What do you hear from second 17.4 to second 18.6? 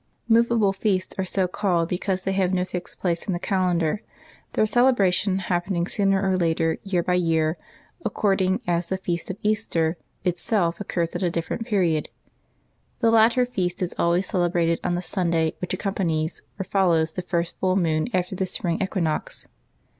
full moon after the